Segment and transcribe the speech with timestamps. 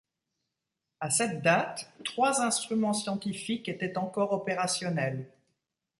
[0.99, 5.31] À cette date, trois instruments scientifiques étaient encore opérationnels.